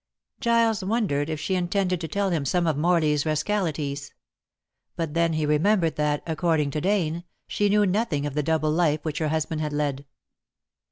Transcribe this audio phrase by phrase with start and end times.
[0.39, 4.15] Giles wondered if she intended to tell him some of Morley's rascalities.
[4.95, 9.05] But then he remembered that, according to Dane, she knew nothing of the double life
[9.05, 10.07] which her husband had led.